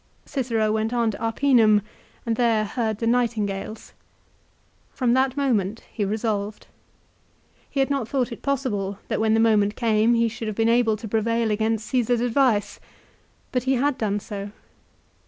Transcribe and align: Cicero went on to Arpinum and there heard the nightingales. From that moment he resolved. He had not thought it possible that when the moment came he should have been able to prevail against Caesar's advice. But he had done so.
Cicero 0.25 0.71
went 0.71 0.93
on 0.93 1.11
to 1.11 1.19
Arpinum 1.21 1.83
and 2.25 2.35
there 2.35 2.65
heard 2.65 2.97
the 2.97 3.05
nightingales. 3.05 3.93
From 4.89 5.13
that 5.13 5.37
moment 5.37 5.83
he 5.93 6.03
resolved. 6.03 6.65
He 7.69 7.81
had 7.81 7.91
not 7.91 8.07
thought 8.07 8.31
it 8.31 8.41
possible 8.41 8.97
that 9.09 9.19
when 9.21 9.35
the 9.35 9.39
moment 9.39 9.75
came 9.75 10.15
he 10.15 10.27
should 10.27 10.47
have 10.47 10.57
been 10.57 10.67
able 10.69 10.97
to 10.97 11.07
prevail 11.07 11.51
against 11.51 11.85
Caesar's 11.89 12.21
advice. 12.21 12.79
But 13.51 13.65
he 13.65 13.73
had 13.75 13.95
done 13.99 14.19
so. 14.19 14.49